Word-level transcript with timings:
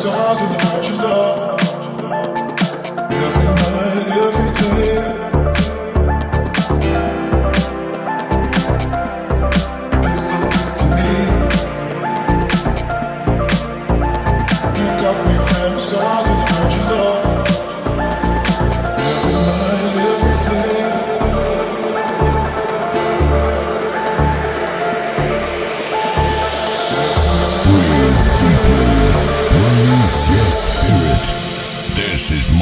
stars 0.00 0.40
without 0.40 0.88
your 0.88 0.96
love. 0.96 1.39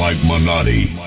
Mike 0.09 0.23
Minotti. 0.23 0.98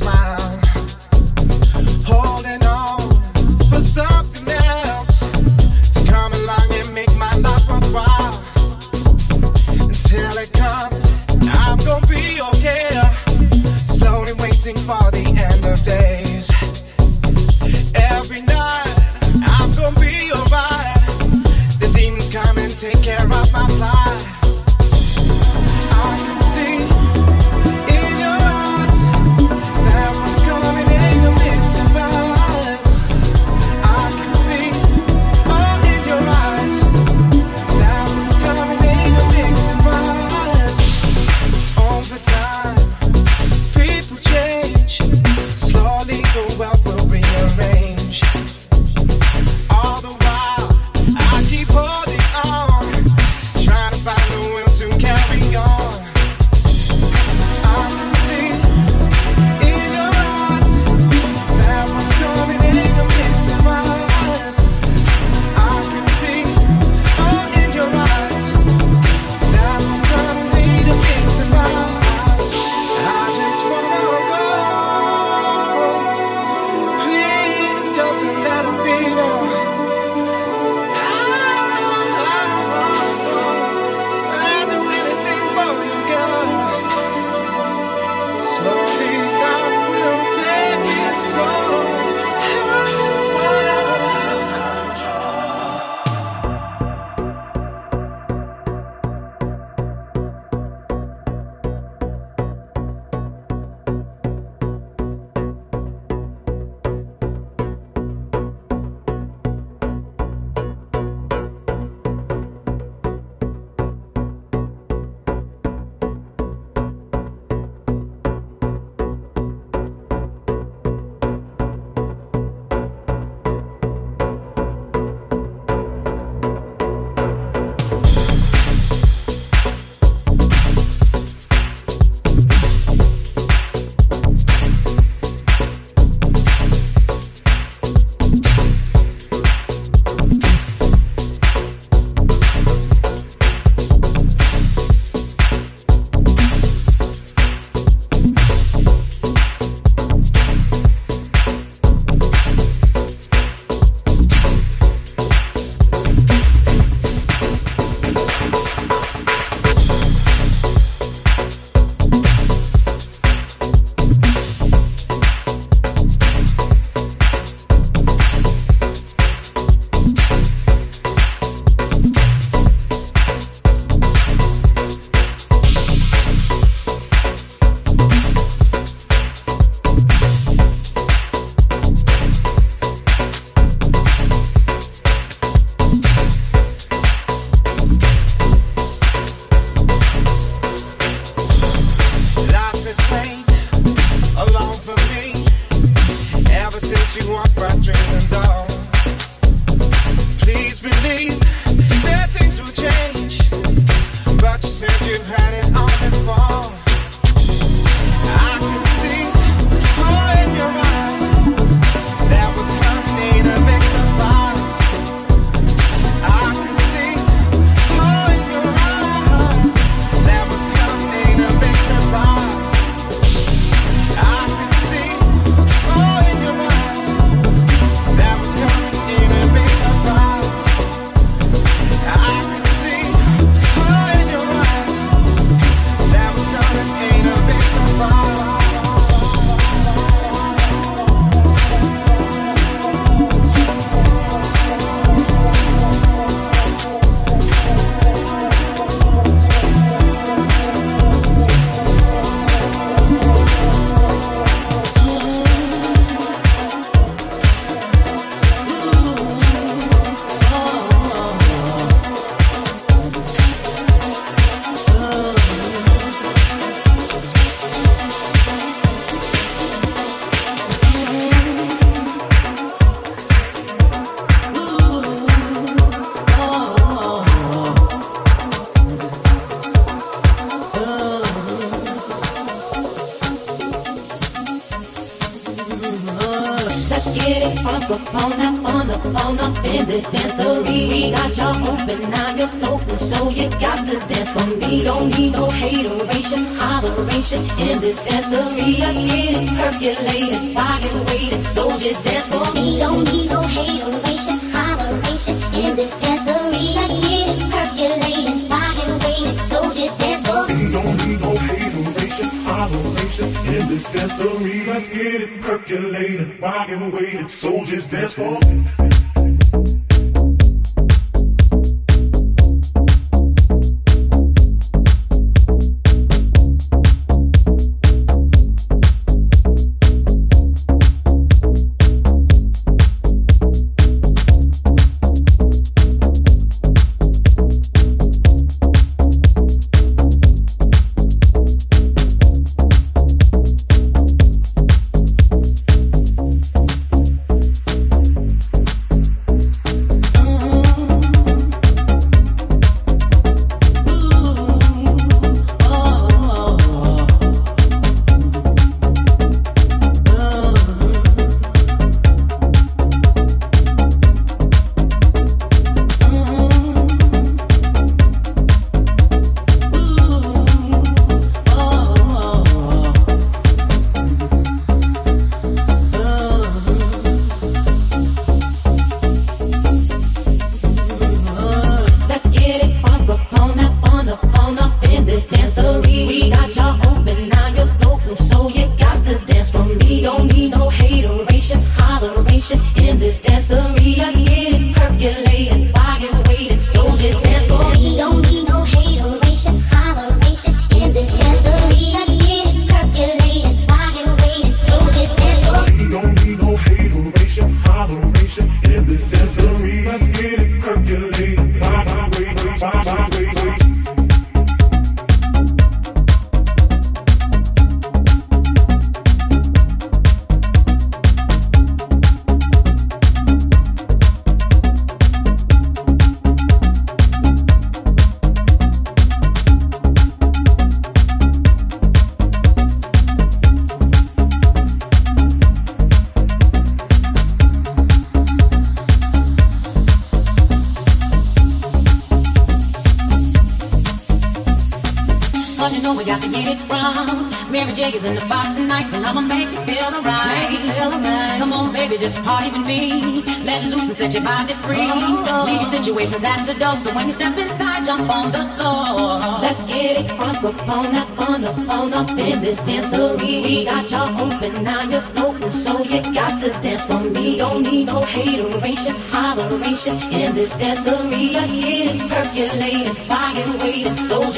smile. 0.00 0.39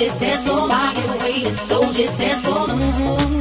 just 0.02 0.18
dance 0.20 0.42
for. 0.42 0.68
Why 0.68 0.92
you 0.92 1.24
waiting? 1.24 1.56
So 1.56 1.92
just 1.92 2.18
dance 2.18 2.42
for. 2.42 2.50
Mm-hmm. 2.50 3.32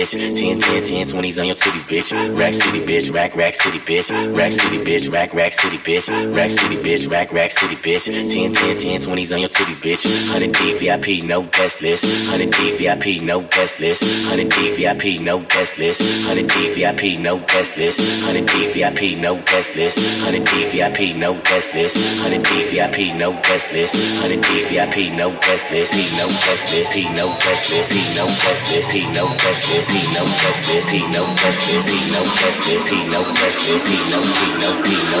Bitch. 0.00 0.38
10, 0.38 0.60
10, 0.60 0.82
10, 0.82 1.06
20s 1.06 1.40
on 1.40 1.46
your 1.46 1.54
titties, 1.54 1.82
bitch. 1.82 2.38
Rack 2.38 2.54
city, 2.54 2.80
bitch, 2.80 3.12
rack, 3.12 3.36
rack 3.36 3.54
city, 3.54 3.78
bitch. 3.78 4.10
Rack 4.36 4.52
city, 4.52 4.78
bitch, 4.78 5.12
rack, 5.12 5.34
rack 5.34 5.52
city, 5.52 5.76
bitch. 5.78 6.36
Rack 6.36 6.50
city, 6.50 6.76
bitch, 6.76 7.10
rack, 7.10 7.32
rack 7.32 7.50
city, 7.50 7.76
bitch. 7.76 8.06
10, 8.06 8.52
10, 8.52 8.76
10, 8.76 9.00
20s 9.00 9.34
on 9.34 9.40
your 9.40 9.48
titties, 9.48 9.76
bitch. 9.76 10.04
100 10.32 10.52
D 10.52 10.74
VIP, 10.78 11.24
no 11.24 11.42
guest 11.42 11.82
list. 11.82 12.04
100 12.30 12.50
D 12.50 12.76
VIP, 12.76 13.22
no 13.22 13.40
guest 13.42 13.80
list. 13.80 14.02
100 14.30 14.48
D 14.50 14.74
VIP, 14.74 15.20
no 15.20 15.40
guest 15.40 15.78
list. 15.78 16.00
100 16.28 16.48
D 16.48 16.72
VIP, 16.72 17.20
no 17.20 17.38
guest 17.38 17.76
list. 17.76 17.98
100 18.26 18.46
D 18.46 18.72
VIP, 18.72 19.16
no 19.18 19.34
guest 19.42 19.76
list. 19.76 19.96
100 20.24 20.44
D 20.44 20.68
VIP, 20.70 21.16
no 21.16 21.32
guest 21.42 21.74
list. 21.74 21.96
100 22.24 22.42
D 22.42 22.64
VIP, 22.70 23.16
no 23.16 23.32
guest 23.42 23.72
list. 23.72 23.94
100 24.22 24.40
D 24.42 24.64
VIP, 24.64 25.12
no 25.16 25.30
guest 25.40 25.70
list. 25.70 25.94
He 25.94 26.04
no 26.16 26.26
guest 26.26 26.72
list. 26.72 26.92
He 26.94 27.04
no 27.04 27.26
guest 27.44 27.70
list. 27.70 27.92
He 27.92 28.02
no 28.16 28.26
guest 28.26 28.62
list. 28.72 28.92
He 28.92 29.02
no 29.12 29.24
guest 29.42 29.62
list. 29.70 29.89
He 29.90 30.02
no 30.14 30.22
guest 30.22 30.68
list. 30.68 30.90
He 30.90 31.00
no 31.10 31.22
guest 31.42 31.60
list. 31.66 31.88
He 31.88 31.98
no 32.12 32.22
guest 32.38 32.66
list. 32.66 32.88
He 32.88 32.98
no 33.10 33.20
guest 33.34 33.58
list. 33.66 33.86
He 33.88 33.98
no 34.10 34.20
he 34.22 34.48
no 34.62 34.70
he 34.86 34.96
no 35.10 35.20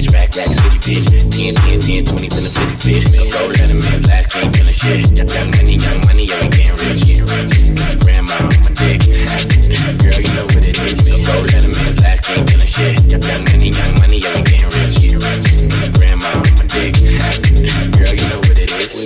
bitch, 0.01 0.13
rack, 0.13 0.35
rack, 0.35 0.47
city, 0.47 0.79
bitch. 0.79 1.09
10, 1.09 1.55
10, 1.55 1.79
10, 1.79 2.05
20s 2.05 2.37
in 2.37 2.43
the 2.43 2.51
50s, 2.51 3.05
bitch. 3.11 3.31
Go 3.31 3.47
let 3.47 3.71
a 3.71 3.75
man's 3.75 4.07
last 4.07 4.29
king 4.29 4.51
feeling 4.53 4.73
shit. 4.73 5.33
Young 5.33 5.51
money, 5.51 5.75
young 5.75 5.99
money, 6.05 6.25
yeah, 6.25 6.41
we 6.41 6.49
getting 6.49 6.75
rich. 6.75 7.70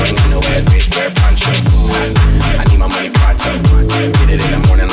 Ass, 0.00 0.64
bitch, 0.64 0.96
wear 0.96 1.10
poncho. 1.10 1.50
I 2.58 2.64
need 2.68 2.78
my 2.78 2.88
money 2.88 3.10
pronto. 3.10 3.52
Get 3.88 4.30
it 4.30 4.44
in 4.44 4.50
the 4.50 4.66
morning 4.66 4.89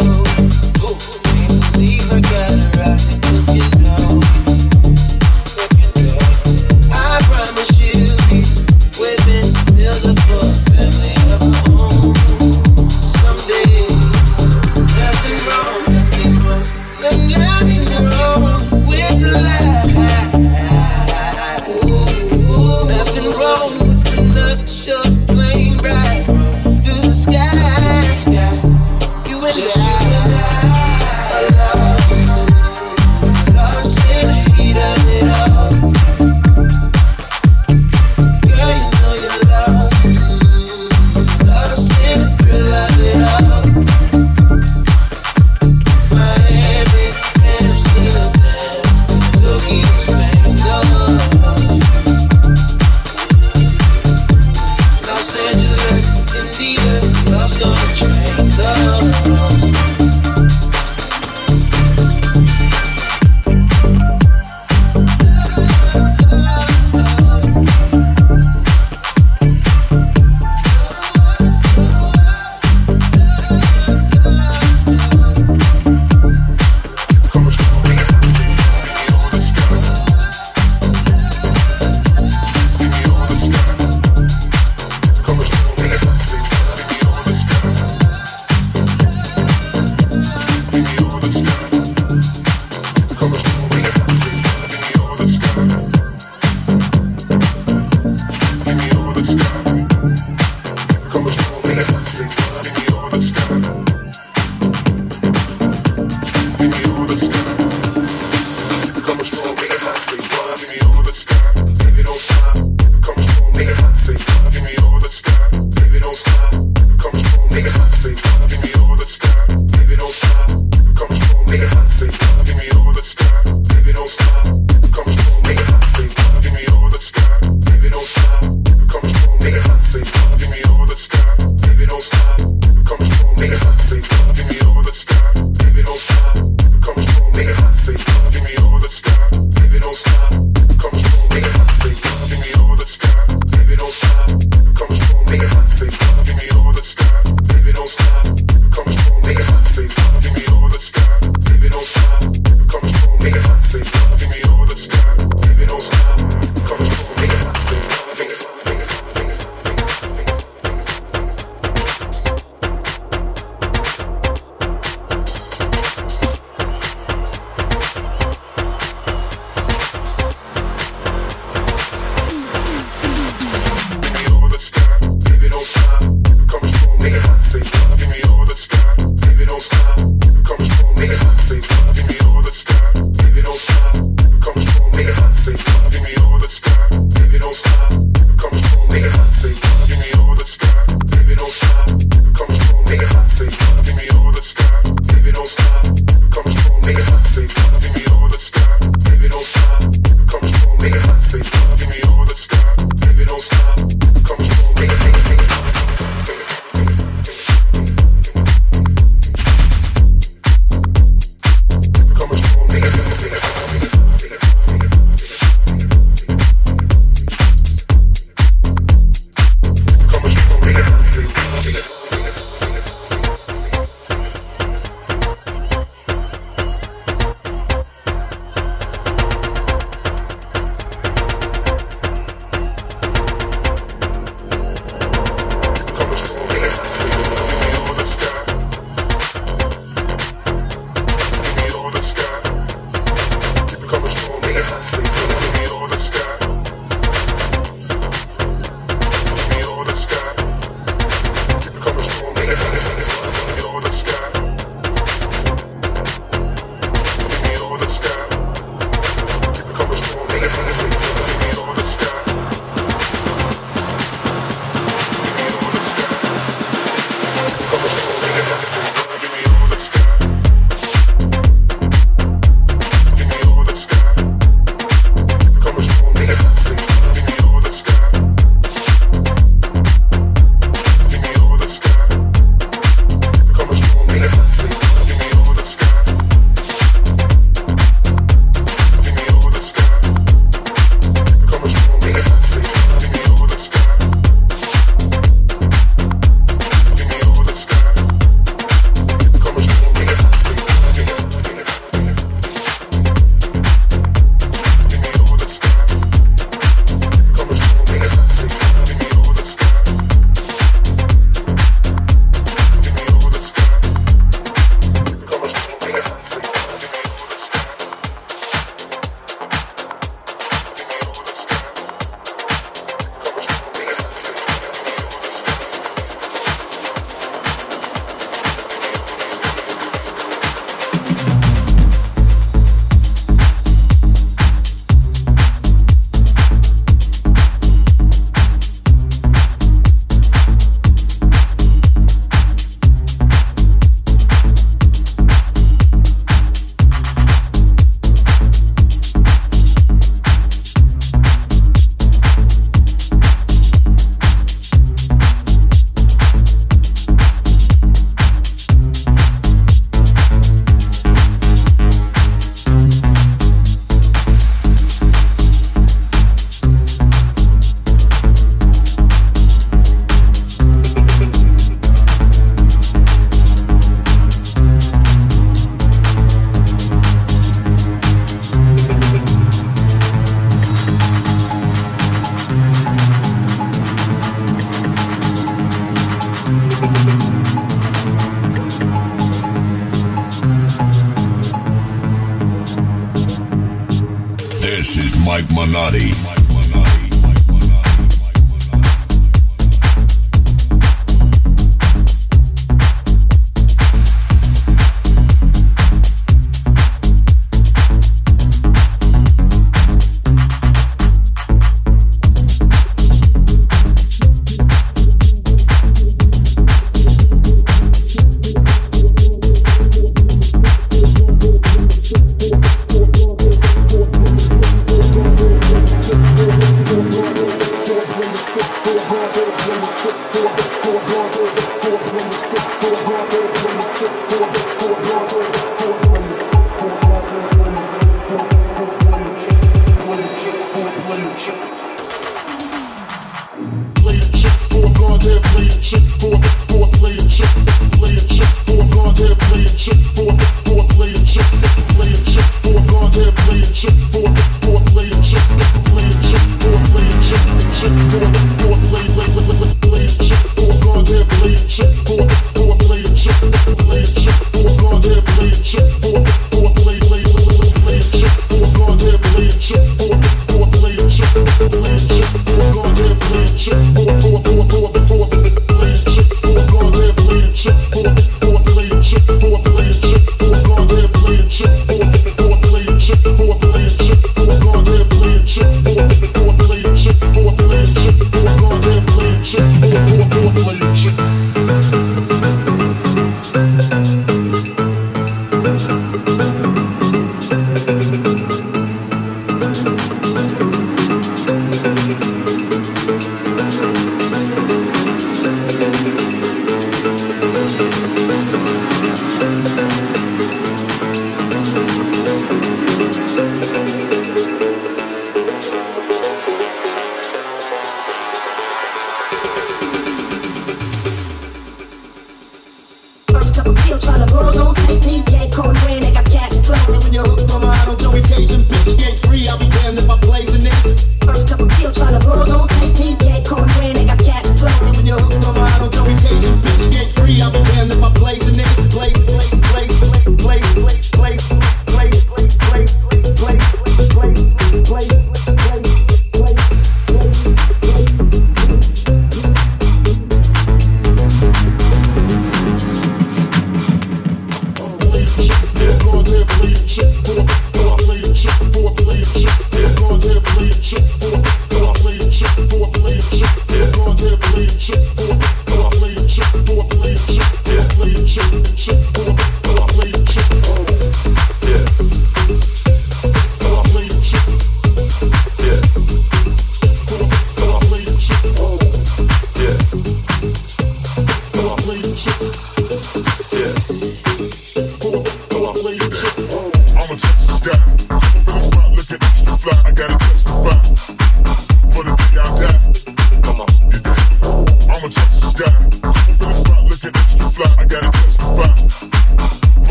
coming 0.00 0.23